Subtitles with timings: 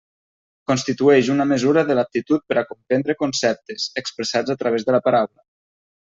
[0.69, 5.37] Constitueix una mesura de l'aptitud per a comprendre conceptes, expressats a través de la paraula.